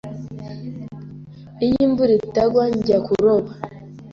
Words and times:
Iyo 1.65 1.77
imvura 1.85 2.11
itagwa, 2.21 2.63
njya 2.77 2.97
kuroba. 3.05 3.51